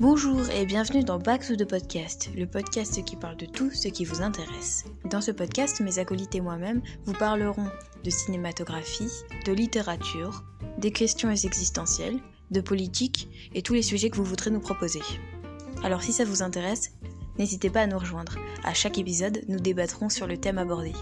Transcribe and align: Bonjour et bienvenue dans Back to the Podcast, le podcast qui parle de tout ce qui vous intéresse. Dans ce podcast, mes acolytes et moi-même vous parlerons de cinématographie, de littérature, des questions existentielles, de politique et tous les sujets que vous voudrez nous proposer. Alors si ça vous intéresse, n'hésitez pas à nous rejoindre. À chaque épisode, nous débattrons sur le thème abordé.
Bonjour 0.00 0.48
et 0.50 0.64
bienvenue 0.64 1.02
dans 1.02 1.18
Back 1.18 1.44
to 1.44 1.56
the 1.56 1.64
Podcast, 1.64 2.30
le 2.36 2.46
podcast 2.46 3.04
qui 3.04 3.16
parle 3.16 3.36
de 3.36 3.46
tout 3.46 3.72
ce 3.72 3.88
qui 3.88 4.04
vous 4.04 4.22
intéresse. 4.22 4.84
Dans 5.10 5.20
ce 5.20 5.32
podcast, 5.32 5.80
mes 5.80 5.98
acolytes 5.98 6.36
et 6.36 6.40
moi-même 6.40 6.82
vous 7.04 7.14
parlerons 7.14 7.66
de 8.04 8.10
cinématographie, 8.10 9.10
de 9.44 9.50
littérature, 9.50 10.44
des 10.78 10.92
questions 10.92 11.32
existentielles, 11.32 12.20
de 12.52 12.60
politique 12.60 13.28
et 13.56 13.62
tous 13.62 13.74
les 13.74 13.82
sujets 13.82 14.08
que 14.08 14.18
vous 14.18 14.24
voudrez 14.24 14.52
nous 14.52 14.60
proposer. 14.60 15.02
Alors 15.82 16.02
si 16.02 16.12
ça 16.12 16.24
vous 16.24 16.44
intéresse, 16.44 16.92
n'hésitez 17.36 17.68
pas 17.68 17.80
à 17.80 17.86
nous 17.88 17.98
rejoindre. 17.98 18.36
À 18.62 18.74
chaque 18.74 18.98
épisode, 18.98 19.42
nous 19.48 19.58
débattrons 19.58 20.10
sur 20.10 20.28
le 20.28 20.38
thème 20.38 20.58
abordé. 20.58 20.92